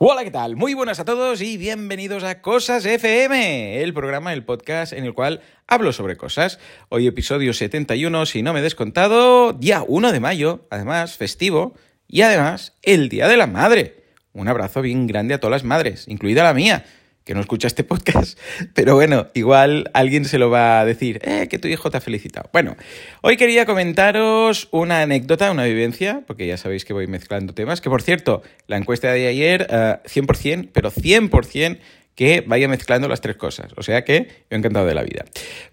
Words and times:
Hola, 0.00 0.22
¿qué 0.22 0.30
tal? 0.30 0.54
Muy 0.54 0.74
buenas 0.74 1.00
a 1.00 1.04
todos 1.04 1.42
y 1.42 1.56
bienvenidos 1.56 2.22
a 2.22 2.40
Cosas 2.40 2.86
FM, 2.86 3.82
el 3.82 3.92
programa, 3.92 4.32
el 4.32 4.44
podcast 4.44 4.92
en 4.92 5.04
el 5.04 5.12
cual 5.12 5.40
hablo 5.66 5.92
sobre 5.92 6.16
cosas. 6.16 6.60
Hoy 6.88 7.08
episodio 7.08 7.52
71, 7.52 8.24
si 8.26 8.44
no 8.44 8.52
me 8.52 8.60
he 8.60 8.62
descontado, 8.62 9.52
día 9.54 9.82
1 9.84 10.12
de 10.12 10.20
mayo, 10.20 10.68
además 10.70 11.16
festivo, 11.16 11.74
y 12.06 12.22
además 12.22 12.74
el 12.84 13.08
Día 13.08 13.26
de 13.26 13.36
la 13.36 13.48
Madre. 13.48 14.04
Un 14.32 14.46
abrazo 14.46 14.82
bien 14.82 15.08
grande 15.08 15.34
a 15.34 15.40
todas 15.40 15.50
las 15.50 15.64
madres, 15.64 16.06
incluida 16.06 16.44
la 16.44 16.54
mía 16.54 16.84
que 17.28 17.34
no 17.34 17.42
escucha 17.42 17.66
este 17.66 17.84
podcast, 17.84 18.38
pero 18.74 18.94
bueno, 18.94 19.26
igual 19.34 19.90
alguien 19.92 20.24
se 20.24 20.38
lo 20.38 20.48
va 20.48 20.80
a 20.80 20.86
decir, 20.86 21.20
eh, 21.22 21.46
que 21.46 21.58
tu 21.58 21.68
hijo 21.68 21.90
te 21.90 21.98
ha 21.98 22.00
felicitado. 22.00 22.48
Bueno, 22.54 22.74
hoy 23.20 23.36
quería 23.36 23.66
comentaros 23.66 24.68
una 24.70 25.02
anécdota, 25.02 25.50
una 25.50 25.64
vivencia, 25.64 26.22
porque 26.26 26.46
ya 26.46 26.56
sabéis 26.56 26.86
que 26.86 26.94
voy 26.94 27.06
mezclando 27.06 27.52
temas, 27.52 27.82
que 27.82 27.90
por 27.90 28.00
cierto, 28.00 28.42
la 28.66 28.78
encuesta 28.78 29.12
de 29.12 29.26
ayer, 29.26 29.66
100%, 29.68 30.64
eh, 30.64 30.70
pero 30.72 30.90
100% 30.90 31.78
que 32.14 32.42
vaya 32.46 32.66
mezclando 32.66 33.08
las 33.08 33.20
tres 33.20 33.36
cosas. 33.36 33.72
O 33.76 33.82
sea 33.82 34.04
que 34.04 34.28
yo 34.50 34.56
encantado 34.56 34.86
de 34.86 34.94
la 34.94 35.02
vida. 35.02 35.26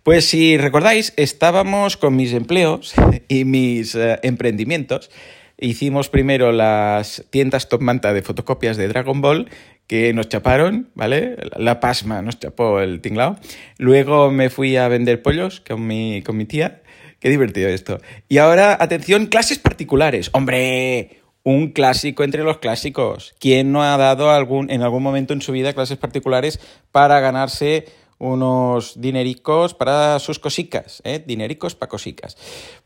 Pues 0.03 0.25
si 0.25 0.57
recordáis, 0.57 1.13
estábamos 1.15 1.95
con 1.95 2.17
mis 2.17 2.33
empleos 2.33 2.93
y 3.29 3.45
mis 3.45 3.95
eh, 3.95 4.19
emprendimientos. 4.23 5.09
Hicimos 5.57 6.09
primero 6.09 6.51
las 6.51 7.23
tiendas 7.29 7.69
top 7.69 7.79
manta 7.79 8.11
de 8.11 8.21
fotocopias 8.21 8.75
de 8.75 8.89
Dragon 8.89 9.21
Ball 9.21 9.49
que 9.87 10.13
nos 10.13 10.29
chaparon, 10.29 10.89
¿vale? 10.95 11.37
La 11.57 11.79
pasma 11.79 12.21
nos 12.21 12.39
chapó 12.39 12.79
el 12.79 13.01
tinglao. 13.01 13.37
Luego 13.77 14.31
me 14.31 14.49
fui 14.49 14.77
a 14.77 14.87
vender 14.87 15.21
pollos 15.21 15.61
con 15.61 15.85
mi, 15.85 16.21
con 16.23 16.37
mi 16.37 16.45
tía. 16.45 16.81
Qué 17.19 17.29
divertido 17.29 17.69
esto. 17.69 17.99
Y 18.27 18.37
ahora, 18.39 18.77
atención, 18.79 19.27
clases 19.27 19.59
particulares. 19.59 20.29
¡Hombre! 20.33 21.21
Un 21.43 21.69
clásico 21.71 22.23
entre 22.23 22.43
los 22.43 22.57
clásicos. 22.57 23.35
¿Quién 23.39 23.71
no 23.71 23.83
ha 23.83 23.97
dado 23.97 24.31
algún, 24.31 24.71
en 24.71 24.81
algún 24.81 25.03
momento 25.03 25.33
en 25.33 25.41
su 25.41 25.51
vida 25.51 25.73
clases 25.73 25.97
particulares 25.97 26.59
para 26.91 27.19
ganarse 27.19 27.85
unos 28.17 28.99
dinericos 28.99 29.75
para 29.75 30.17
sus 30.17 30.39
cosicas? 30.39 31.03
¿eh? 31.05 31.23
Dinericos 31.23 31.75
para 31.75 31.89
cosicas. 31.89 32.35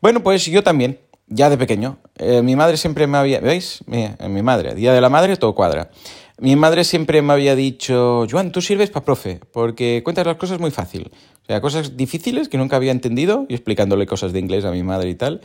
Bueno, 0.02 0.22
pues 0.22 0.44
yo 0.44 0.62
también, 0.62 1.00
ya 1.26 1.48
de 1.48 1.56
pequeño. 1.56 1.98
Eh, 2.18 2.42
mi 2.42 2.54
madre 2.54 2.76
siempre 2.76 3.06
me 3.06 3.16
había... 3.16 3.40
¿Veis? 3.40 3.82
Mi, 3.86 4.10
mi 4.28 4.42
madre, 4.42 4.74
Día 4.74 4.92
de 4.92 5.00
la 5.00 5.08
Madre, 5.08 5.38
todo 5.38 5.54
cuadra. 5.54 5.90
Mi 6.40 6.56
madre 6.56 6.84
siempre 6.84 7.20
me 7.20 7.34
había 7.34 7.54
dicho, 7.54 8.26
Joan, 8.30 8.50
tú 8.50 8.62
sirves 8.62 8.88
para 8.88 9.04
profe, 9.04 9.40
porque 9.52 10.00
cuentas 10.02 10.26
las 10.26 10.36
cosas 10.36 10.58
muy 10.58 10.70
fácil. 10.70 11.10
O 11.42 11.46
sea, 11.46 11.60
cosas 11.60 11.98
difíciles 11.98 12.48
que 12.48 12.56
nunca 12.56 12.76
había 12.76 12.92
entendido, 12.92 13.44
y 13.50 13.54
explicándole 13.54 14.06
cosas 14.06 14.32
de 14.32 14.38
inglés 14.38 14.64
a 14.64 14.70
mi 14.70 14.82
madre 14.82 15.10
y 15.10 15.14
tal, 15.14 15.42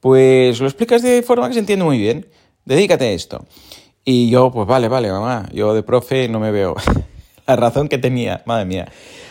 pues 0.00 0.58
lo 0.58 0.66
explicas 0.66 1.02
de 1.02 1.22
forma 1.22 1.48
que 1.48 1.52
se 1.52 1.60
entiende 1.60 1.84
muy 1.84 1.98
bien. 1.98 2.28
Dedícate 2.64 3.08
a 3.08 3.10
esto. 3.10 3.44
Y 4.06 4.30
yo, 4.30 4.50
pues 4.50 4.66
vale, 4.66 4.88
vale, 4.88 5.10
mamá, 5.10 5.50
yo 5.52 5.74
de 5.74 5.82
profe 5.82 6.30
no 6.30 6.40
me 6.40 6.50
veo. 6.50 6.76
la 7.46 7.56
razón 7.56 7.88
que 7.88 7.98
tenía, 7.98 8.42
madre 8.46 8.64
mía. 8.64 8.88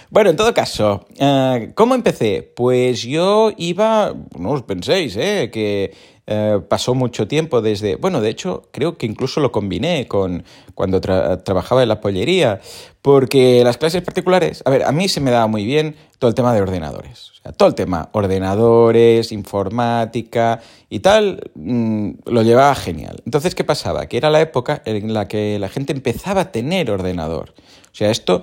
Bueno, 0.10 0.30
en 0.30 0.38
todo 0.38 0.54
caso, 0.54 1.06
eh, 1.18 1.72
¿cómo 1.76 1.94
empecé? 1.94 2.42
Pues 2.56 3.02
yo 3.02 3.52
iba, 3.58 4.14
no 4.40 4.52
os 4.52 4.64
penséis, 4.64 5.18
¿eh? 5.18 5.50
que 5.52 5.94
eh, 6.26 6.62
pasó 6.70 6.96
mucho 6.96 7.28
tiempo 7.28 7.62
desde, 7.62 7.98
bueno, 7.98 8.22
de 8.22 8.30
hecho 8.30 8.70
creo 8.72 8.98
que 8.98 9.06
incluso 9.06 9.42
lo 9.42 9.52
combiné 9.52 10.08
con 10.08 10.46
cuando 10.76 11.02
trabajaba 11.02 11.84
en 11.84 11.90
la 11.90 12.00
pollería, 12.00 12.62
porque 13.02 13.64
las 13.66 13.78
clases 13.78 14.02
particulares, 14.02 14.64
a 14.66 14.70
ver, 14.70 14.84
a 14.84 14.94
mí 14.94 15.10
se 15.10 15.20
me 15.20 15.30
daba 15.30 15.48
muy 15.48 15.66
bien 15.66 15.98
todo 16.20 16.30
el 16.30 16.36
tema 16.36 16.54
de 16.54 16.62
ordenadores, 16.62 17.32
o 17.32 17.44
sea, 17.44 17.52
todo 17.52 17.68
el 17.68 17.76
tema, 17.76 18.08
ordenadores, 18.14 19.34
informática 19.34 20.62
y 20.90 21.00
tal, 21.00 21.52
mm, 21.56 22.12
lo 22.26 22.44
llevaba 22.44 22.76
genial. 22.76 23.22
Entonces, 23.26 23.56
¿qué 23.56 23.66
pasaba? 23.66 24.06
Que 24.06 24.16
era 24.16 24.30
la 24.30 24.40
época 24.40 24.82
en 24.86 25.14
la 25.14 25.28
que 25.28 25.60
la 25.60 25.68
gente 25.68 25.92
empezaba 25.92 26.42
a 26.42 26.52
tener 26.54 26.92
ordenador. 26.92 27.54
O 27.92 27.96
sea, 27.96 28.10
esto... 28.10 28.42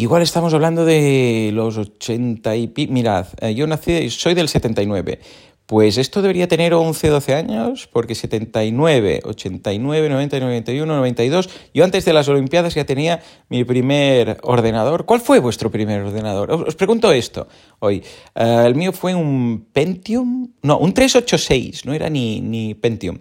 Igual 0.00 0.22
estamos 0.22 0.54
hablando 0.54 0.84
de 0.84 1.50
los 1.52 1.76
80 1.76 2.54
y... 2.54 2.72
Mirad, 2.88 3.26
eh, 3.40 3.52
yo 3.56 3.66
nací, 3.66 4.08
soy 4.10 4.34
del 4.34 4.48
79. 4.48 5.18
Pues 5.66 5.98
esto 5.98 6.22
debería 6.22 6.46
tener 6.46 6.72
11, 6.72 7.08
12 7.08 7.34
años, 7.34 7.88
porque 7.92 8.14
79, 8.14 9.22
89, 9.24 10.08
90, 10.08 10.38
91, 10.38 10.96
92. 10.96 11.50
Yo 11.74 11.82
antes 11.82 12.04
de 12.04 12.12
las 12.12 12.28
Olimpiadas 12.28 12.76
ya 12.76 12.84
tenía 12.84 13.20
mi 13.48 13.64
primer 13.64 14.38
ordenador. 14.44 15.04
¿Cuál 15.04 15.20
fue 15.20 15.40
vuestro 15.40 15.68
primer 15.68 16.02
ordenador? 16.02 16.52
Os 16.52 16.76
pregunto 16.76 17.10
esto 17.10 17.48
hoy. 17.80 18.04
Eh, 18.36 18.62
el 18.64 18.76
mío 18.76 18.92
fue 18.92 19.16
un 19.16 19.66
Pentium, 19.72 20.52
no, 20.62 20.78
un 20.78 20.94
386, 20.94 21.86
no 21.86 21.92
era 21.92 22.08
ni, 22.08 22.40
ni 22.40 22.76
Pentium. 22.76 23.18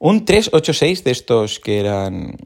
Un 0.00 0.24
386 0.24 1.04
de 1.04 1.10
estos 1.12 1.60
que 1.60 1.78
eran 1.78 2.36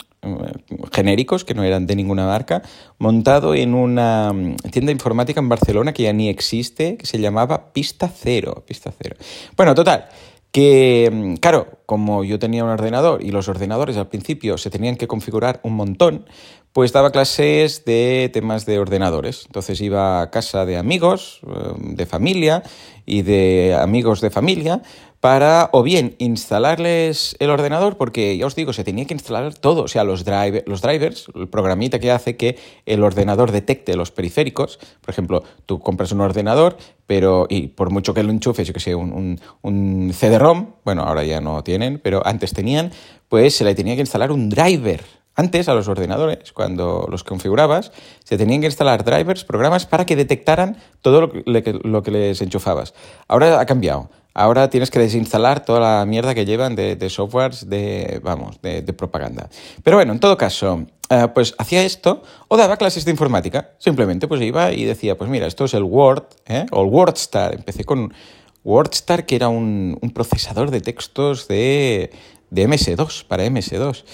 genéricos, 0.92 1.44
que 1.44 1.54
no 1.54 1.62
eran 1.62 1.86
de 1.86 1.96
ninguna 1.96 2.26
marca, 2.26 2.62
montado 2.98 3.54
en 3.54 3.74
una 3.74 4.32
mm, 4.32 4.56
tienda 4.70 4.92
informática 4.92 5.40
en 5.40 5.48
Barcelona 5.48 5.92
que 5.92 6.04
ya 6.04 6.12
ni 6.12 6.28
existe, 6.28 6.96
que 6.96 7.06
se 7.06 7.18
llamaba 7.18 7.72
Pista 7.72 8.08
Cero. 8.08 8.62
Pista 8.66 8.92
Cero. 8.96 9.16
Bueno, 9.56 9.74
total, 9.74 10.08
que, 10.52 11.10
mm, 11.12 11.34
claro, 11.36 11.78
como 11.86 12.24
yo 12.24 12.38
tenía 12.38 12.64
un 12.64 12.70
ordenador 12.70 13.22
y 13.22 13.30
los 13.30 13.48
ordenadores 13.48 13.96
al 13.96 14.08
principio 14.08 14.58
se 14.58 14.70
tenían 14.70 14.96
que 14.96 15.06
configurar 15.06 15.60
un 15.62 15.74
montón, 15.74 16.26
pues 16.72 16.92
daba 16.92 17.10
clases 17.10 17.84
de 17.84 18.30
temas 18.32 18.64
de 18.66 18.78
ordenadores. 18.78 19.44
Entonces 19.46 19.80
iba 19.80 20.22
a 20.22 20.30
casa 20.30 20.64
de 20.64 20.76
amigos, 20.76 21.40
eh, 21.46 21.72
de 21.78 22.06
familia 22.06 22.62
y 23.06 23.22
de 23.22 23.76
amigos 23.78 24.20
de 24.20 24.30
familia 24.30 24.82
para 25.20 25.68
o 25.72 25.82
bien 25.82 26.16
instalarles 26.18 27.36
el 27.38 27.50
ordenador, 27.50 27.98
porque 27.98 28.36
ya 28.38 28.46
os 28.46 28.54
digo, 28.54 28.72
se 28.72 28.84
tenía 28.84 29.04
que 29.04 29.12
instalar 29.12 29.52
todo, 29.54 29.82
o 29.82 29.88
sea, 29.88 30.02
los, 30.02 30.24
los 30.66 30.82
drivers, 30.82 31.26
el 31.34 31.48
programita 31.48 31.98
que 31.98 32.10
hace 32.10 32.36
que 32.36 32.58
el 32.86 33.02
ordenador 33.02 33.52
detecte 33.52 33.96
los 33.96 34.10
periféricos. 34.10 34.78
Por 35.02 35.10
ejemplo, 35.10 35.44
tú 35.66 35.78
compras 35.78 36.12
un 36.12 36.22
ordenador, 36.22 36.78
pero 37.06 37.46
y 37.50 37.68
por 37.68 37.90
mucho 37.90 38.14
que 38.14 38.22
lo 38.22 38.30
enchufes, 38.30 38.66
yo 38.66 38.72
que 38.72 38.80
sé, 38.80 38.94
un, 38.94 39.38
un 39.60 40.12
CD-ROM, 40.14 40.74
bueno, 40.84 41.02
ahora 41.02 41.22
ya 41.24 41.42
no 41.42 41.62
tienen, 41.62 42.00
pero 42.02 42.26
antes 42.26 42.54
tenían, 42.54 42.90
pues 43.28 43.54
se 43.54 43.64
le 43.64 43.74
tenía 43.74 43.94
que 43.94 44.00
instalar 44.00 44.32
un 44.32 44.48
driver. 44.48 45.19
Antes 45.40 45.70
a 45.70 45.74
los 45.74 45.88
ordenadores, 45.88 46.52
cuando 46.52 47.08
los 47.10 47.24
configurabas, 47.24 47.92
se 48.22 48.36
tenían 48.36 48.60
que 48.60 48.66
instalar 48.66 49.04
drivers, 49.04 49.42
programas 49.42 49.86
para 49.86 50.04
que 50.04 50.14
detectaran 50.14 50.76
todo 51.00 51.32
lo 51.42 52.02
que, 52.02 52.10
les 52.10 52.42
enchufabas. 52.42 52.92
Ahora 53.26 53.58
ha 53.58 53.64
cambiado. 53.64 54.10
Ahora 54.34 54.68
tienes 54.68 54.90
que 54.90 54.98
desinstalar 54.98 55.64
toda 55.64 55.80
la 55.80 56.04
mierda 56.04 56.34
que 56.34 56.44
llevan 56.44 56.76
de, 56.76 57.08
softwares 57.08 57.70
de, 57.70 58.20
vamos, 58.22 58.60
de, 58.60 58.82
propaganda. 58.92 59.48
Pero 59.82 59.96
bueno, 59.96 60.12
en 60.12 60.20
todo 60.20 60.36
caso, 60.36 60.84
eh, 61.08 61.28
pues 61.32 61.54
hacía 61.56 61.84
esto 61.84 62.22
o 62.48 62.58
daba 62.58 62.76
clases 62.76 63.06
de 63.06 63.10
informática. 63.10 63.70
Simplemente 63.78 64.28
pues 64.28 64.42
iba 64.42 64.72
y 64.72 64.84
decía, 64.84 65.16
pues 65.16 65.30
mira, 65.30 65.46
esto 65.46 65.64
es 65.64 65.72
el 65.72 65.84
Word, 65.84 66.24
¿eh? 66.48 66.66
o 66.70 66.82
el 66.82 66.90
WordStar. 66.90 67.54
Empecé 67.54 67.84
con 67.84 68.12
WordStar, 68.62 69.24
que 69.24 69.36
era 69.36 69.48
un 69.48 70.12
procesador 70.12 70.70
de 70.70 70.82
textos 70.82 71.48
de, 71.48 72.10
de 72.50 72.68
MS2, 72.68 73.24
para 73.24 73.46
MS2. 73.46 74.04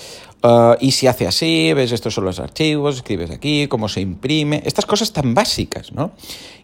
Uh, 0.42 0.76
y 0.80 0.92
si 0.92 1.06
hace 1.06 1.26
así, 1.26 1.72
ves, 1.72 1.92
estos 1.92 2.14
son 2.14 2.24
los 2.24 2.38
archivos, 2.38 2.96
escribes 2.96 3.30
aquí, 3.30 3.66
cómo 3.68 3.88
se 3.88 4.00
imprime, 4.00 4.62
estas 4.64 4.86
cosas 4.86 5.12
tan 5.12 5.34
básicas, 5.34 5.92
¿no? 5.92 6.12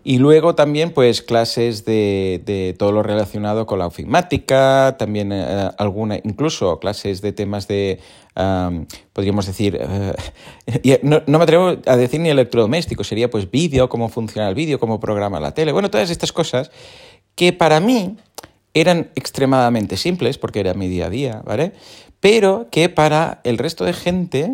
Y 0.04 0.18
luego 0.18 0.54
también, 0.54 0.92
pues, 0.92 1.22
clases 1.22 1.84
de, 1.84 2.42
de 2.44 2.74
todo 2.78 2.92
lo 2.92 3.02
relacionado 3.02 3.66
con 3.66 3.78
la 3.78 3.86
ofimática, 3.86 4.96
también 4.98 5.32
eh, 5.32 5.70
alguna, 5.78 6.16
incluso 6.22 6.78
clases 6.78 7.22
de 7.22 7.32
temas 7.32 7.66
de, 7.66 7.98
podríamos 9.12 9.46
decir, 9.46 9.80
uh, 10.66 10.90
no, 11.02 11.22
no, 11.26 11.38
me 11.38 11.44
atrevo 11.44 11.76
a 11.86 11.96
decir 11.96 12.20
ni 12.20 12.28
electrodoméstico, 12.28 13.04
sería 13.04 13.30
pues 13.30 13.50
vídeo, 13.50 13.88
cómo 13.88 14.08
funciona 14.08 14.48
el 14.48 14.54
vídeo, 14.54 14.78
cómo 14.78 15.00
programa 15.00 15.40
la 15.40 15.54
tele, 15.54 15.72
bueno, 15.72 15.90
todas 15.90 16.10
estas 16.10 16.32
cosas 16.32 16.70
que 17.34 17.52
para 17.52 17.80
mí 17.80 18.16
eran 18.74 19.10
extremadamente 19.14 19.96
simples, 19.96 20.38
porque 20.38 20.60
era 20.60 20.74
mi 20.74 20.88
día 20.88 21.06
a 21.06 21.10
día, 21.10 21.42
¿vale? 21.44 21.72
Pero 22.20 22.68
que 22.70 22.88
para 22.88 23.40
el 23.44 23.58
resto 23.58 23.84
de 23.84 23.92
gente 23.92 24.50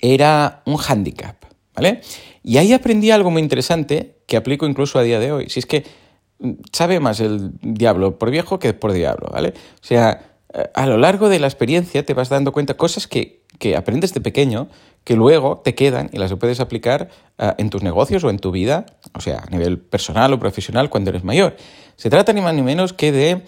era 0.00 0.62
un 0.64 0.76
hándicap, 0.76 1.44
¿vale? 1.74 2.00
Y 2.42 2.56
ahí 2.56 2.72
aprendí 2.72 3.10
algo 3.10 3.30
muy 3.30 3.42
interesante 3.42 4.16
que 4.26 4.36
aplico 4.36 4.66
incluso 4.66 4.98
a 4.98 5.02
día 5.02 5.18
de 5.18 5.32
hoy. 5.32 5.50
Si 5.50 5.58
es 5.58 5.66
que 5.66 5.84
mm, 6.38 6.52
sabe 6.72 7.00
más 7.00 7.20
el 7.20 7.52
diablo 7.60 8.18
por 8.18 8.30
viejo 8.30 8.58
que 8.58 8.72
por 8.72 8.92
diablo, 8.92 9.28
¿vale? 9.32 9.54
O 9.82 9.86
sea, 9.86 10.30
a 10.74 10.86
lo 10.86 10.98
largo 10.98 11.28
de 11.28 11.38
la 11.38 11.46
experiencia 11.46 12.04
te 12.04 12.14
vas 12.14 12.28
dando 12.28 12.52
cuenta 12.52 12.74
cosas 12.74 13.06
que, 13.06 13.44
que 13.58 13.76
aprendes 13.76 14.12
de 14.14 14.20
pequeño 14.20 14.68
que 15.04 15.14
luego 15.14 15.60
te 15.64 15.74
quedan 15.74 16.10
y 16.12 16.18
las 16.18 16.34
puedes 16.34 16.60
aplicar 16.60 17.08
uh, 17.38 17.52
en 17.58 17.70
tus 17.70 17.82
negocios 17.82 18.24
o 18.24 18.30
en 18.30 18.38
tu 18.38 18.50
vida, 18.50 18.86
o 19.14 19.20
sea, 19.20 19.44
a 19.46 19.50
nivel 19.50 19.78
personal 19.78 20.32
o 20.32 20.38
profesional 20.38 20.90
cuando 20.90 21.10
eres 21.10 21.24
mayor. 21.24 21.56
Se 22.00 22.08
trata 22.08 22.32
ni 22.32 22.40
más 22.40 22.54
ni 22.54 22.62
menos 22.62 22.94
que 22.94 23.12
de 23.12 23.42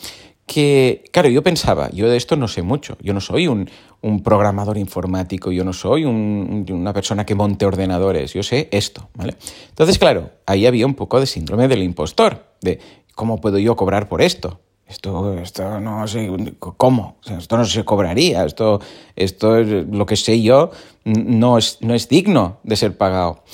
que, 0.44 1.04
claro, 1.10 1.30
yo 1.30 1.42
pensaba, 1.42 1.88
yo 1.90 2.10
de 2.10 2.18
esto 2.18 2.36
no 2.36 2.48
sé 2.48 2.60
mucho, 2.60 2.98
yo 3.00 3.14
no 3.14 3.20
soy 3.22 3.48
un, 3.48 3.70
un 4.02 4.22
programador 4.22 4.76
informático, 4.76 5.50
yo 5.52 5.64
no 5.64 5.72
soy 5.72 6.04
un, 6.04 6.66
una 6.68 6.92
persona 6.92 7.24
que 7.24 7.34
monte 7.34 7.64
ordenadores, 7.64 8.34
yo 8.34 8.42
sé 8.42 8.68
esto, 8.70 9.08
¿vale? 9.14 9.36
Entonces, 9.70 9.98
claro, 9.98 10.32
ahí 10.44 10.66
había 10.66 10.84
un 10.84 10.92
poco 10.92 11.18
de 11.18 11.24
síndrome 11.24 11.66
del 11.66 11.82
impostor, 11.82 12.44
de 12.60 12.78
cómo 13.14 13.40
puedo 13.40 13.56
yo 13.56 13.74
cobrar 13.74 14.06
por 14.06 14.20
esto. 14.20 14.60
Esto, 14.86 15.32
esto 15.38 15.80
no 15.80 16.06
sé, 16.06 16.30
¿cómo? 16.58 17.16
esto 17.24 17.56
no 17.56 17.64
se 17.64 17.86
cobraría, 17.86 18.44
esto, 18.44 18.82
esto 19.16 19.56
es 19.56 19.86
lo 19.88 20.04
que 20.04 20.16
sé 20.16 20.42
yo, 20.42 20.72
no 21.04 21.56
es, 21.56 21.78
no 21.80 21.94
es 21.94 22.06
digno 22.06 22.58
de 22.64 22.76
ser 22.76 22.98
pagado. 22.98 23.44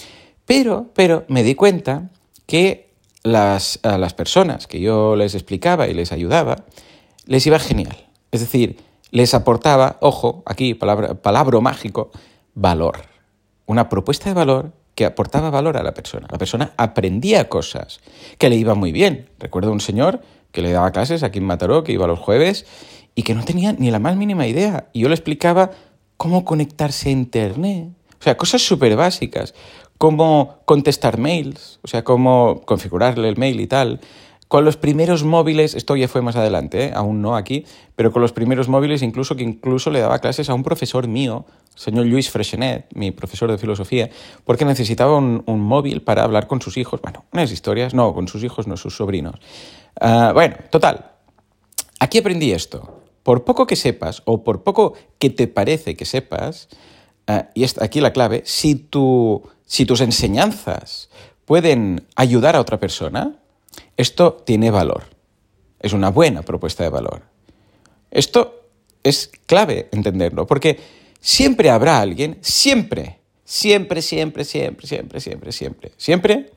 Pero, 0.44 0.86
pero 0.92 1.24
me 1.28 1.44
di 1.44 1.54
cuenta 1.54 2.10
que 2.46 2.87
las, 3.32 3.80
a 3.82 3.98
las 3.98 4.14
personas 4.14 4.66
que 4.66 4.80
yo 4.80 5.16
les 5.16 5.34
explicaba 5.34 5.88
y 5.88 5.94
les 5.94 6.12
ayudaba, 6.12 6.64
les 7.26 7.46
iba 7.46 7.58
genial. 7.58 7.96
Es 8.30 8.40
decir, 8.40 8.78
les 9.10 9.34
aportaba, 9.34 9.96
ojo, 10.00 10.42
aquí, 10.46 10.74
palabra, 10.74 11.14
palabra 11.14 11.60
mágico, 11.60 12.10
valor. 12.54 13.02
Una 13.66 13.88
propuesta 13.88 14.28
de 14.28 14.34
valor 14.34 14.72
que 14.94 15.04
aportaba 15.04 15.50
valor 15.50 15.76
a 15.76 15.82
la 15.82 15.94
persona. 15.94 16.26
La 16.30 16.38
persona 16.38 16.72
aprendía 16.76 17.48
cosas 17.48 18.00
que 18.36 18.48
le 18.48 18.56
iban 18.56 18.78
muy 18.78 18.90
bien. 18.90 19.28
Recuerdo 19.38 19.70
un 19.70 19.80
señor 19.80 20.20
que 20.50 20.60
le 20.60 20.72
daba 20.72 20.90
clases 20.90 21.22
aquí 21.22 21.38
en 21.38 21.44
Mataró, 21.44 21.84
que 21.84 21.92
iba 21.92 22.06
los 22.06 22.18
jueves, 22.18 22.66
y 23.14 23.22
que 23.22 23.34
no 23.34 23.44
tenía 23.44 23.72
ni 23.72 23.90
la 23.90 23.98
más 23.98 24.16
mínima 24.16 24.46
idea. 24.46 24.88
Y 24.92 25.00
yo 25.00 25.08
le 25.08 25.14
explicaba 25.14 25.70
cómo 26.16 26.44
conectarse 26.44 27.10
a 27.10 27.12
Internet. 27.12 27.90
O 28.18 28.22
sea, 28.22 28.36
cosas 28.36 28.62
súper 28.62 28.96
básicas. 28.96 29.54
Cómo 29.98 30.60
contestar 30.64 31.18
mails, 31.18 31.80
o 31.82 31.88
sea, 31.88 32.04
cómo 32.04 32.62
configurarle 32.64 33.28
el 33.28 33.36
mail 33.36 33.60
y 33.60 33.66
tal. 33.66 34.00
Con 34.48 34.64
los 34.64 34.78
primeros 34.78 35.24
móviles, 35.24 35.74
esto 35.74 35.94
ya 35.94 36.08
fue 36.08 36.22
más 36.22 36.34
adelante, 36.34 36.86
¿eh? 36.86 36.92
aún 36.94 37.20
no 37.20 37.36
aquí, 37.36 37.66
pero 37.96 38.12
con 38.12 38.22
los 38.22 38.32
primeros 38.32 38.66
móviles 38.66 39.02
incluso 39.02 39.36
que 39.36 39.42
incluso 39.42 39.90
le 39.90 40.00
daba 40.00 40.20
clases 40.20 40.48
a 40.48 40.54
un 40.54 40.62
profesor 40.62 41.06
mío, 41.06 41.44
señor 41.74 42.06
Luis 42.06 42.30
Freshenet, 42.30 42.86
mi 42.94 43.10
profesor 43.10 43.50
de 43.50 43.58
filosofía, 43.58 44.08
porque 44.44 44.64
necesitaba 44.64 45.16
un, 45.16 45.42
un, 45.44 45.60
móvil 45.60 46.00
para 46.00 46.24
hablar 46.24 46.46
con 46.46 46.62
sus 46.62 46.78
hijos. 46.78 47.02
Bueno, 47.02 47.26
unas 47.30 47.52
historias, 47.52 47.92
no, 47.92 48.14
con 48.14 48.26
sus 48.26 48.42
hijos, 48.42 48.66
no 48.66 48.78
sus 48.78 48.96
sobrinos. 48.96 49.34
Uh, 50.00 50.32
bueno, 50.32 50.56
total. 50.70 51.12
Aquí 52.00 52.18
aprendí 52.18 52.52
esto. 52.52 53.02
Por 53.22 53.44
poco 53.44 53.66
que 53.66 53.76
sepas, 53.76 54.22
o 54.24 54.44
por 54.44 54.62
poco 54.62 54.94
que 55.18 55.28
te 55.28 55.46
parece 55.46 55.94
que 55.94 56.06
sepas, 56.06 56.68
uh, 57.28 57.42
y 57.52 57.64
esta, 57.64 57.84
aquí 57.84 58.00
la 58.00 58.14
clave, 58.14 58.42
si, 58.46 58.76
tu, 58.76 59.42
si 59.68 59.84
tus 59.84 60.00
enseñanzas 60.00 61.10
pueden 61.44 62.06
ayudar 62.16 62.56
a 62.56 62.60
otra 62.60 62.80
persona, 62.80 63.36
esto 63.96 64.32
tiene 64.44 64.70
valor. 64.70 65.04
Es 65.78 65.92
una 65.92 66.08
buena 66.08 66.42
propuesta 66.42 66.82
de 66.82 66.88
valor. 66.88 67.22
Esto 68.10 68.64
es 69.04 69.30
clave 69.46 69.88
entenderlo, 69.92 70.46
porque 70.46 70.80
siempre 71.20 71.70
habrá 71.70 72.00
alguien, 72.00 72.38
siempre, 72.40 73.18
siempre, 73.44 74.02
siempre, 74.02 74.44
siempre, 74.44 74.86
siempre, 74.86 75.20
siempre, 75.20 75.52
siempre, 75.52 75.92
siempre, 75.96 76.50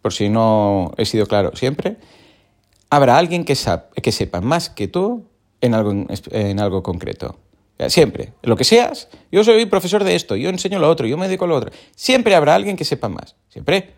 por 0.00 0.12
si 0.12 0.30
no 0.30 0.92
he 0.96 1.04
sido 1.04 1.26
claro, 1.26 1.54
siempre, 1.54 1.98
habrá 2.88 3.18
alguien 3.18 3.44
que, 3.44 3.54
que 4.02 4.12
sepa 4.12 4.40
más 4.40 4.70
que 4.70 4.88
tú 4.88 5.26
en 5.60 5.74
algo, 5.74 6.06
en 6.30 6.60
algo 6.60 6.82
concreto. 6.82 7.38
Siempre, 7.88 8.32
lo 8.42 8.56
que 8.56 8.64
seas, 8.64 9.08
yo 9.30 9.44
soy 9.44 9.66
profesor 9.66 10.02
de 10.02 10.14
esto, 10.14 10.34
yo 10.34 10.48
enseño 10.48 10.78
lo 10.78 10.88
otro, 10.88 11.06
yo 11.06 11.18
me 11.18 11.26
dedico 11.26 11.46
lo 11.46 11.56
otro. 11.56 11.70
Siempre 11.94 12.34
habrá 12.34 12.54
alguien 12.54 12.76
que 12.76 12.84
sepa 12.84 13.08
más. 13.08 13.36
Siempre. 13.48 13.94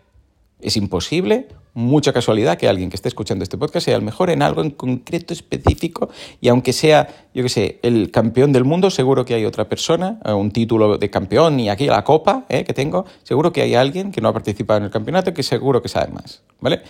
Es 0.61 0.75
imposible, 0.75 1.47
mucha 1.73 2.11
casualidad, 2.11 2.57
que 2.57 2.67
alguien 2.67 2.89
que 2.89 2.97
esté 2.97 3.07
escuchando 3.07 3.43
este 3.43 3.57
podcast 3.57 3.85
sea 3.85 3.95
el 3.95 4.01
mejor 4.01 4.29
en 4.29 4.41
algo 4.41 4.61
en 4.61 4.71
concreto, 4.71 5.33
específico, 5.33 6.09
y 6.41 6.49
aunque 6.49 6.73
sea, 6.73 7.07
yo 7.33 7.43
qué 7.43 7.49
sé, 7.49 7.79
el 7.81 8.11
campeón 8.11 8.51
del 8.51 8.65
mundo, 8.65 8.89
seguro 8.89 9.23
que 9.23 9.35
hay 9.35 9.45
otra 9.45 9.69
persona, 9.69 10.19
eh, 10.25 10.33
un 10.33 10.51
título 10.51 10.97
de 10.97 11.09
campeón 11.09 11.61
y 11.61 11.69
aquí 11.69 11.85
la 11.85 12.03
copa 12.03 12.45
eh, 12.49 12.65
que 12.65 12.73
tengo, 12.73 13.05
seguro 13.23 13.53
que 13.53 13.61
hay 13.61 13.75
alguien 13.75 14.11
que 14.11 14.19
no 14.19 14.27
ha 14.27 14.33
participado 14.33 14.79
en 14.79 14.83
el 14.85 14.91
campeonato 14.91 15.33
que 15.33 15.43
seguro 15.43 15.81
que 15.81 15.87
sabe 15.87 16.11
más, 16.11 16.43
¿vale? 16.59 16.81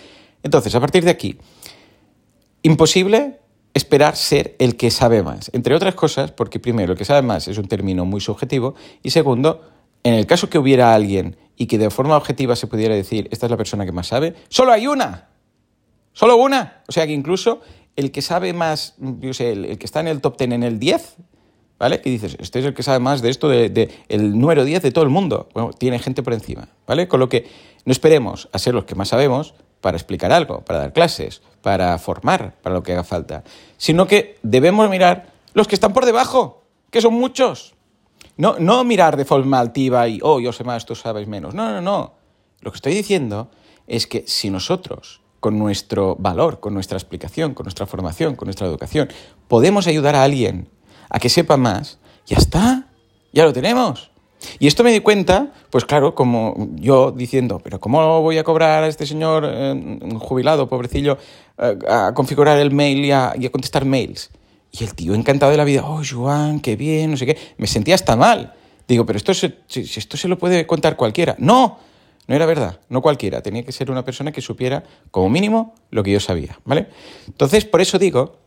Entonces, 0.42 0.74
a 0.74 0.80
partir 0.80 1.04
de 1.04 1.12
aquí, 1.12 1.38
imposible 2.64 3.39
esperar 3.74 4.16
ser 4.16 4.56
el 4.60 4.76
que 4.76 4.92
sabe 4.92 5.24
más, 5.24 5.50
entre 5.54 5.76
otras 5.76 5.96
cosas, 5.96 6.32
porque 6.32 6.60
primero, 6.60 6.94
el 6.94 6.98
que 6.98 7.06
sabe 7.06 7.22
más 7.22 7.48
es 7.48 7.58
un 7.58 7.68
término 7.68 8.06
muy 8.06 8.22
subjetivo, 8.22 8.76
y 9.04 9.12
segundo, 9.12 9.62
en 10.04 10.14
el 10.14 10.26
caso 10.26 10.50
que 10.50 10.58
hubiera 10.58 10.94
alguien 10.94 11.38
y 11.56 11.68
que 11.68 11.78
de 11.78 11.90
forma 11.90 12.18
objetiva 12.18 12.56
se 12.56 12.68
pudiera 12.68 12.96
decir, 12.96 13.28
esta 13.32 13.46
es 13.46 13.52
la 13.52 13.58
persona 13.58 13.86
que 13.86 13.92
más 13.92 14.08
sabe, 14.08 14.36
solo 14.48 14.72
hay 14.72 14.88
una. 14.88 15.30
Solo 16.14 16.38
una. 16.38 16.82
O 16.88 16.92
sea 16.92 17.06
que 17.06 17.14
incluso 17.14 17.62
el 17.96 18.12
que 18.12 18.22
sabe 18.22 18.54
más, 18.54 18.96
yo 18.98 19.34
sé, 19.34 19.52
el, 19.52 19.78
que 19.78 19.86
está 19.86 20.00
en 20.00 20.08
el 20.08 20.22
top 20.22 20.38
10, 20.38 20.52
en 20.52 20.64
el 20.64 20.80
10, 20.80 21.16
¿vale? 21.78 22.02
Que 22.02 22.10
dices, 22.10 22.38
este 22.40 22.60
es 22.60 22.66
el 22.66 22.74
que 22.74 22.84
sabe 22.84 23.00
más 23.00 23.22
de 23.22 23.30
esto, 23.30 23.50
de, 23.50 23.90
el 24.08 24.40
número 24.40 24.64
10 24.64 24.82
de 24.82 24.92
todo 24.92 25.04
el 25.04 25.10
mundo. 25.10 25.50
Bueno, 25.54 25.72
tiene 25.72 26.00
gente 26.00 26.24
por 26.24 26.34
encima, 26.34 26.70
¿vale? 26.88 27.08
Con 27.08 27.20
lo 27.20 27.30
que 27.30 27.48
no 27.86 27.92
esperemos 27.92 28.50
a 28.52 28.60
ser 28.60 28.74
los 28.74 28.86
que 28.86 28.96
más 28.96 29.10
sabemos 29.10 29.54
para 29.82 29.98
explicar 29.98 30.32
algo, 30.32 30.62
para 30.62 30.80
dar 30.80 30.94
clases, 30.94 31.42
para 31.62 31.98
formar, 31.98 32.56
para 32.62 32.76
lo 32.76 32.84
que 32.84 32.94
haga 32.94 33.04
falta, 33.04 33.44
sino 33.78 34.08
que 34.08 34.38
debemos 34.44 34.90
mirar 34.90 35.28
los 35.54 35.68
que 35.68 35.76
están 35.76 35.94
por 35.94 36.06
debajo, 36.06 36.64
que 36.92 37.02
son 37.02 37.14
muchos. 37.14 37.76
No, 38.38 38.58
no 38.58 38.84
mirar 38.84 39.18
de 39.18 39.26
forma 39.26 39.60
altiva 39.60 40.08
y, 40.08 40.20
oh, 40.22 40.40
yo 40.40 40.54
sé 40.54 40.64
más, 40.64 40.86
tú 40.86 40.96
sabes 40.96 41.28
menos. 41.28 41.54
No, 41.54 41.70
no, 41.70 41.82
no. 41.82 42.14
Lo 42.62 42.72
que 42.72 42.78
estoy 42.78 42.94
diciendo 42.94 43.52
es 43.88 44.08
que 44.08 44.24
si 44.28 44.50
nosotros, 44.50 45.22
con 45.40 45.58
nuestro 45.58 46.16
valor, 46.18 46.60
con 46.60 46.74
nuestra 46.74 46.98
explicación, 46.98 47.54
con 47.54 47.66
nuestra 47.66 47.86
formación, 47.86 48.36
con 48.36 48.46
nuestra 48.46 48.68
educación, 48.68 49.10
podemos 49.48 49.88
ayudar 49.88 50.16
a 50.16 50.24
alguien 50.24 50.70
a 51.10 51.20
que 51.20 51.30
sepa 51.30 51.58
más, 51.58 52.00
ya 52.26 52.38
está, 52.38 52.88
ya 53.34 53.44
lo 53.44 53.54
tenemos. 53.54 54.12
Y 54.60 54.68
esto 54.68 54.84
me 54.84 54.92
di 54.92 55.02
cuenta, 55.02 55.54
pues 55.70 55.86
claro, 55.86 56.16
como 56.16 56.70
yo 56.76 57.12
diciendo, 57.12 57.60
pero 57.64 57.80
¿cómo 57.80 58.22
voy 58.22 58.38
a 58.38 58.44
cobrar 58.44 58.84
a 58.84 58.88
este 58.88 59.06
señor 59.06 59.46
eh, 59.46 60.00
jubilado, 60.20 60.70
pobrecillo, 60.70 61.18
eh, 61.58 61.78
a 61.88 62.14
configurar 62.14 62.58
el 62.58 62.72
mail 62.72 63.06
y 63.06 63.12
a 63.12 63.52
contestar 63.52 63.86
mails? 63.86 64.30
Y 64.72 64.84
el 64.84 64.94
tío 64.94 65.16
encantado 65.16 65.52
de 65.52 65.58
la 65.58 65.64
vida, 65.64 65.84
oh, 65.84 66.02
Joan, 66.08 66.60
qué 66.60 66.76
bien, 66.76 67.12
no 67.12 67.18
sé 67.18 67.26
qué. 67.26 67.38
Me 67.58 67.68
sentía 67.68 67.96
hasta 67.96 68.16
mal. 68.16 68.54
Digo, 68.88 69.06
pero 69.06 69.18
esto 69.18 69.34
si, 69.34 69.54
esto 69.68 70.18
se 70.18 70.28
lo 70.28 70.38
puede 70.38 70.66
contar 70.68 70.96
cualquiera. 70.96 71.36
No, 71.40 71.80
no 72.28 72.36
era 72.36 72.46
verdad, 72.46 72.80
no 72.90 73.02
cualquiera. 73.02 73.42
Tenía 73.42 73.64
que 73.64 73.72
ser 73.72 73.90
una 73.90 74.06
persona 74.06 74.32
que 74.32 74.42
supiera, 74.42 74.84
como 75.12 75.30
mínimo, 75.30 75.74
lo 75.90 76.04
que 76.04 76.12
yo 76.12 76.20
sabía, 76.20 76.60
¿vale? 76.66 76.88
Entonces, 77.28 77.66
por 77.66 77.82
eso 77.82 77.98
digo 77.98 78.38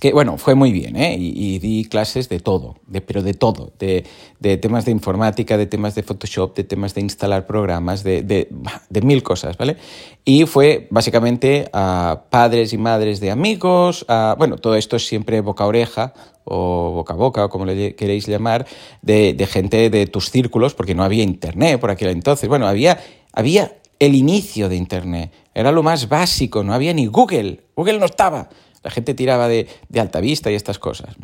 que 0.00 0.12
bueno, 0.12 0.38
fue 0.38 0.54
muy 0.54 0.72
bien, 0.72 0.96
¿eh? 0.96 1.16
Y, 1.18 1.58
di 1.58 1.84
clases 1.84 2.28
de 2.28 2.40
todo, 2.40 2.76
de, 2.86 3.02
pero 3.02 3.22
de 3.22 3.34
todo, 3.34 3.72
de, 3.78 4.04
de, 4.38 4.56
temas 4.56 4.86
de 4.86 4.92
informática, 4.92 5.58
de 5.58 5.66
temas 5.66 5.94
de 5.94 6.02
Photoshop, 6.02 6.56
de 6.56 6.64
temas 6.64 6.94
de 6.94 7.02
instalar 7.02 7.46
programas, 7.46 8.02
de, 8.02 8.22
de 8.22 9.00
mil 9.02 9.22
cosas, 9.22 9.58
¿vale? 9.58 9.76
Y 10.24 10.46
fue 10.46 10.88
básicamente 10.90 11.68
a 11.72 12.24
padres 12.30 12.72
y 12.72 12.78
madres 12.78 13.20
de 13.20 13.30
amigos, 13.30 14.04
a, 14.08 14.34
bueno, 14.38 14.56
todo 14.56 14.74
esto 14.74 14.96
es 14.96 15.06
siempre 15.06 15.40
boca 15.40 15.64
a 15.64 15.66
oreja 15.66 16.14
o 16.44 16.92
boca 16.92 17.14
a 17.14 17.16
boca, 17.16 17.44
o 17.44 17.48
como 17.48 17.64
le 17.64 17.94
queréis 17.94 18.26
llamar, 18.26 18.66
de, 19.02 19.34
gente 19.50 19.90
de 19.90 20.06
tus 20.06 20.30
círculos, 20.30 20.74
porque 20.74 20.94
no 20.94 21.04
había 21.04 21.22
internet 21.22 21.80
por 21.80 21.90
aquel 21.90 22.10
entonces. 22.10 22.48
Bueno, 22.48 22.66
había, 22.66 22.98
había 23.32 23.76
el 23.98 24.14
inicio 24.14 24.68
de 24.68 24.76
internet, 24.76 25.32
era 25.54 25.72
lo 25.72 25.82
más 25.82 26.08
básico, 26.08 26.64
no 26.64 26.72
había 26.72 26.92
ni 26.92 27.06
Google, 27.06 27.64
Google 27.76 27.98
no 27.98 28.06
estaba. 28.06 28.48
La 28.82 28.90
gente 28.90 29.14
tiraba 29.14 29.48
de, 29.48 29.68
de 29.88 30.00
alta 30.00 30.20
vista 30.20 30.50
y 30.50 30.54
estas 30.54 30.78
cosas. 30.78 31.16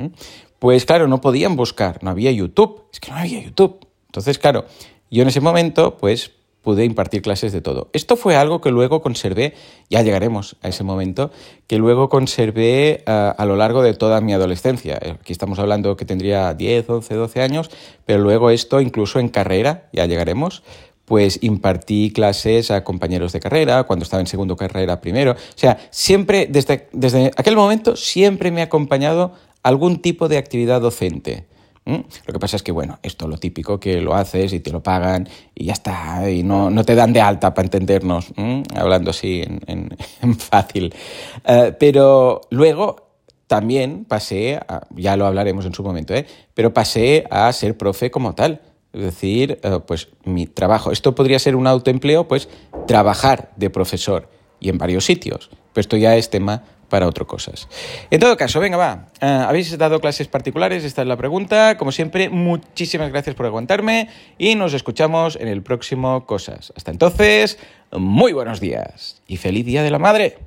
Pues 0.58 0.84
claro, 0.84 1.08
no 1.08 1.20
podían 1.20 1.56
buscar, 1.56 2.02
no 2.02 2.10
había 2.10 2.30
YouTube. 2.30 2.84
Es 2.92 3.00
que 3.00 3.10
no 3.10 3.16
había 3.16 3.42
YouTube. 3.42 3.86
Entonces, 4.06 4.38
claro, 4.38 4.66
yo 5.10 5.22
en 5.22 5.28
ese 5.28 5.40
momento, 5.40 5.96
pues 5.96 6.32
pude 6.66 6.84
impartir 6.84 7.22
clases 7.22 7.52
de 7.52 7.60
todo. 7.60 7.90
Esto 7.92 8.16
fue 8.16 8.34
algo 8.34 8.60
que 8.60 8.72
luego 8.72 9.00
conservé, 9.00 9.54
ya 9.88 10.02
llegaremos 10.02 10.56
a 10.62 10.68
ese 10.68 10.82
momento, 10.82 11.30
que 11.68 11.78
luego 11.78 12.08
conservé 12.08 13.04
uh, 13.06 13.40
a 13.40 13.46
lo 13.46 13.54
largo 13.54 13.84
de 13.84 13.94
toda 13.94 14.20
mi 14.20 14.32
adolescencia. 14.32 14.98
Aquí 15.20 15.32
estamos 15.32 15.60
hablando 15.60 15.96
que 15.96 16.04
tendría 16.04 16.52
10, 16.54 16.90
11, 16.90 17.14
12 17.14 17.40
años, 17.40 17.70
pero 18.04 18.18
luego 18.18 18.50
esto 18.50 18.80
incluso 18.80 19.20
en 19.20 19.28
carrera, 19.28 19.88
ya 19.92 20.06
llegaremos, 20.06 20.64
pues 21.06 21.38
impartí 21.42 22.12
clases 22.12 22.70
a 22.70 22.84
compañeros 22.84 23.32
de 23.32 23.40
carrera, 23.40 23.84
cuando 23.84 24.02
estaba 24.02 24.20
en 24.20 24.26
segundo 24.26 24.56
carrera 24.56 25.00
primero. 25.00 25.32
O 25.32 25.58
sea, 25.58 25.78
siempre, 25.90 26.46
desde, 26.50 26.88
desde 26.92 27.30
aquel 27.36 27.56
momento, 27.56 27.96
siempre 27.96 28.50
me 28.50 28.60
ha 28.60 28.64
acompañado 28.64 29.32
algún 29.62 30.02
tipo 30.02 30.28
de 30.28 30.36
actividad 30.36 30.80
docente. 30.80 31.46
Lo 31.86 32.32
que 32.32 32.40
pasa 32.40 32.56
es 32.56 32.64
que, 32.64 32.72
bueno, 32.72 32.98
esto 33.04 33.26
es 33.26 33.30
lo 33.30 33.38
típico, 33.38 33.78
que 33.78 34.00
lo 34.00 34.16
haces 34.16 34.52
y 34.52 34.58
te 34.58 34.72
lo 34.72 34.82
pagan 34.82 35.28
y 35.54 35.66
ya 35.66 35.72
está, 35.72 36.28
y 36.28 36.42
no, 36.42 36.68
no 36.68 36.82
te 36.84 36.96
dan 36.96 37.12
de 37.12 37.20
alta 37.20 37.54
para 37.54 37.66
entendernos, 37.66 38.32
hablando 38.74 39.10
así 39.10 39.44
en, 39.46 39.90
fácil. 40.38 40.92
Uh, 41.48 41.72
pero 41.78 42.40
luego 42.50 43.06
también 43.46 44.04
pasé, 44.04 44.56
a, 44.56 44.84
ya 44.96 45.16
lo 45.16 45.26
hablaremos 45.26 45.64
en 45.64 45.74
su 45.74 45.84
momento, 45.84 46.12
¿eh? 46.12 46.26
pero 46.54 46.74
pasé 46.74 47.24
a 47.30 47.52
ser 47.52 47.78
profe 47.78 48.10
como 48.10 48.34
tal. 48.34 48.60
Es 48.96 49.02
decir, 49.02 49.60
eh, 49.62 49.80
pues 49.86 50.08
mi 50.24 50.46
trabajo, 50.46 50.90
esto 50.90 51.14
podría 51.14 51.38
ser 51.38 51.54
un 51.54 51.66
autoempleo, 51.66 52.26
pues 52.26 52.48
trabajar 52.86 53.52
de 53.56 53.68
profesor 53.68 54.30
y 54.58 54.70
en 54.70 54.78
varios 54.78 55.04
sitios, 55.04 55.50
pero 55.74 55.82
esto 55.82 55.98
ya 55.98 56.16
es 56.16 56.30
tema 56.30 56.64
para 56.88 57.06
otras 57.06 57.28
cosas. 57.28 57.68
En 58.10 58.20
todo 58.20 58.38
caso, 58.38 58.58
venga, 58.58 58.78
va. 58.78 59.08
Eh, 59.20 59.26
¿Habéis 59.26 59.76
dado 59.76 60.00
clases 60.00 60.28
particulares? 60.28 60.82
Esta 60.82 61.02
es 61.02 61.08
la 61.08 61.16
pregunta. 61.16 61.76
Como 61.76 61.92
siempre, 61.92 62.30
muchísimas 62.30 63.10
gracias 63.10 63.36
por 63.36 63.44
aguantarme 63.44 64.08
y 64.38 64.54
nos 64.54 64.72
escuchamos 64.72 65.36
en 65.36 65.48
el 65.48 65.62
próximo 65.62 66.24
Cosas. 66.24 66.72
Hasta 66.74 66.90
entonces, 66.90 67.58
muy 67.92 68.32
buenos 68.32 68.60
días 68.60 69.20
y 69.26 69.36
feliz 69.36 69.66
Día 69.66 69.82
de 69.82 69.90
la 69.90 69.98
Madre. 69.98 70.45